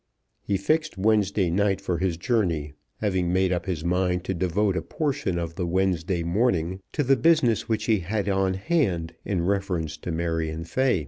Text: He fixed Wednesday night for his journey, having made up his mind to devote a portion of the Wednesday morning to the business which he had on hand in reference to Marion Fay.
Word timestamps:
He 0.41 0.57
fixed 0.57 0.97
Wednesday 0.97 1.51
night 1.51 1.79
for 1.79 1.99
his 1.99 2.17
journey, 2.17 2.73
having 3.01 3.31
made 3.31 3.53
up 3.53 3.67
his 3.67 3.85
mind 3.85 4.23
to 4.23 4.33
devote 4.33 4.75
a 4.75 4.81
portion 4.81 5.37
of 5.37 5.53
the 5.53 5.67
Wednesday 5.67 6.23
morning 6.23 6.79
to 6.93 7.03
the 7.03 7.15
business 7.15 7.69
which 7.69 7.85
he 7.85 7.99
had 7.99 8.27
on 8.27 8.55
hand 8.55 9.13
in 9.25 9.45
reference 9.45 9.97
to 9.97 10.11
Marion 10.11 10.63
Fay. 10.63 10.99